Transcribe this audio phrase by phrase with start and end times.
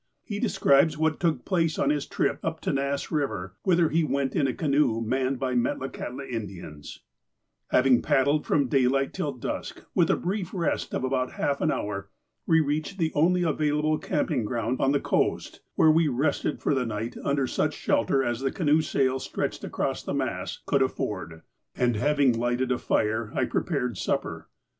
[0.23, 4.35] He describes what took place on his trip up to Kass River, whither he went
[4.35, 7.01] in a canoe manned by Metla kahtla Indians:
[7.67, 12.09] "Having paddled from daylight till dusk, with a brief rest of about half an hour,
[12.47, 16.83] we reached the only available camping ground on the coast, where we rested for the
[16.87, 21.43] night under such shelter as the canoe sail, stretched across the mast, could afford.
[21.75, 24.47] And, having lighted a fire, I prepared supper.